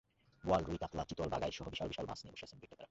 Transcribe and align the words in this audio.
বোয়াল, 0.47 0.63
রুই, 0.67 0.77
কাতলা, 0.83 1.03
চিতল, 1.09 1.27
বাঘাইড়সহ 1.33 1.67
বিশাল 1.73 1.87
বিশাল 1.91 2.05
মাছ 2.09 2.19
নিয়ে 2.23 2.33
বসে 2.33 2.45
আছেন 2.45 2.59
বিক্রেতারা। 2.61 2.79